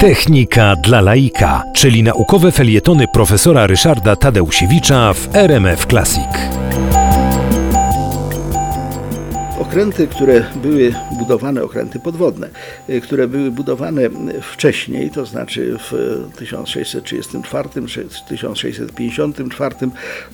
[0.00, 6.62] Technika dla laika, czyli naukowe felietony profesora Ryszarda Tadeusiewicza w RMF Classic.
[9.58, 12.48] Okręty, które były budowane, okręty podwodne,
[12.88, 14.02] y, które były budowane
[14.42, 15.92] wcześniej, to znaczy w
[16.36, 19.74] 1634 czy 1654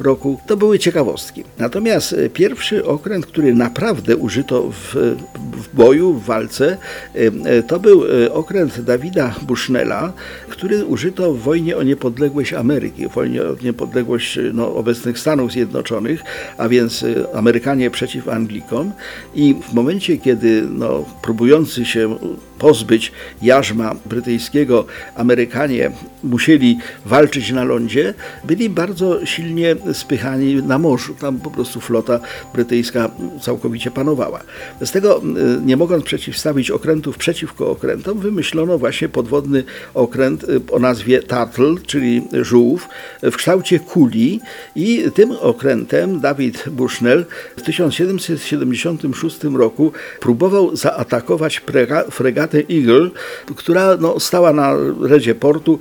[0.00, 1.44] roku, to były ciekawostki.
[1.58, 5.16] Natomiast y, pierwszy okręt, który naprawdę użyto w,
[5.58, 6.76] w boju, w walce,
[7.16, 10.12] y, to był okręt Dawida Bushnella,
[10.48, 16.22] który użyto w wojnie o niepodległość Ameryki, w wojnie o niepodległość no, obecnych Stanów Zjednoczonych,
[16.58, 18.92] a więc Amerykanie przeciw Anglikom.
[19.34, 22.16] I w momencie, kiedy no, próbujący się
[22.58, 25.90] pozbyć jarzma brytyjskiego Amerykanie
[26.24, 28.14] musieli walczyć na lądzie,
[28.44, 31.14] byli bardzo silnie spychani na morzu.
[31.14, 32.20] Tam po prostu flota
[32.54, 34.40] brytyjska całkowicie panowała.
[34.80, 35.22] Z tego,
[35.64, 42.88] nie mogąc przeciwstawić okrętów przeciwko okrętom, wymyślono właśnie podwodny okręt o nazwie Turtle, czyli żółw,
[43.22, 44.40] w kształcie kuli
[44.76, 51.62] i tym okrętem David Bushnell w 1776 roku próbował zaatakować
[52.10, 53.10] fregatę Eagle,
[53.56, 55.78] która no, stała na redzie portu.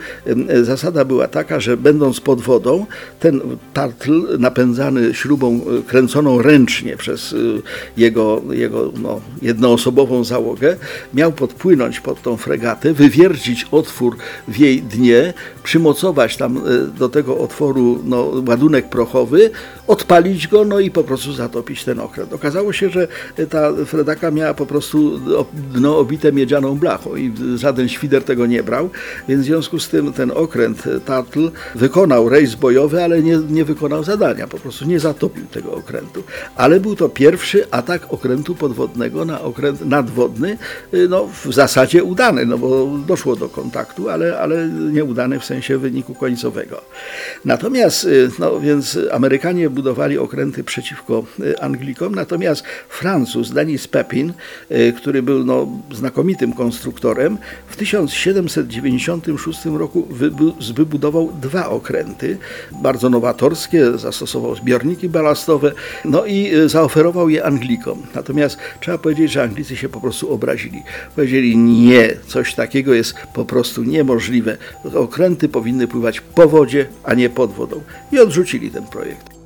[0.62, 2.86] Zasada była taka, że będąc pod wodą,
[3.20, 3.42] ten
[3.74, 7.38] tartl napędzany śrubą e, kręconą ręcznie przez e,
[7.98, 9.22] jego, jego no,
[9.58, 10.78] jednoosobową załogę,
[11.14, 16.62] miał podpłynąć pod tą fregatę, wywiercić otwór w jej dnie, przymocować tam e,
[17.00, 19.52] do tego otworu no, ładunek prochowy,
[19.88, 22.34] odpalić go, no i po prostu zatopić ten okręt.
[22.34, 23.08] Okazało się, że
[23.50, 25.20] ta fredaka miała po prostu
[25.74, 28.90] dno obite miedzianą blachą i żaden świder tego nie brał,
[29.28, 34.04] więc w związku z tym ten okręt Tatl wykonał rejs bojowy, ale nie, nie wykonał
[34.04, 36.24] zadania, po prostu nie zatopił tego okrętu.
[36.56, 40.58] Ale był to pierwszy atak okrętu podwodnego na okręt nadwodny,
[40.94, 45.78] y, no w zasadzie udany, no bo doszło do kontaktu, ale, ale nieudany w sensie
[45.78, 46.82] wyniku końcowego.
[47.46, 54.34] Natomiast, y, no więc Amerykanie budowali okręty przeciwko y, Anglikom, natomiast Francuz Denis Pepin,
[54.98, 57.38] który był no, znakomitym konstruktorem,
[57.68, 60.08] w 1796 roku
[60.76, 62.38] wybudował dwa okręty,
[62.72, 65.72] bardzo nowatorskie, zastosował zbiorniki balastowe,
[66.06, 68.02] no i zaoferował je Anglikom.
[68.16, 70.84] Natomiast trzeba powiedzieć, że Anglicy się po prostu obrazili.
[71.16, 74.58] Powiedzieli nie, coś takiego jest po prostu niemożliwe.
[74.94, 77.82] Okręty powinny pływać po wodzie, a nie pod wodą.
[78.12, 79.37] I odrzucili ten projekt.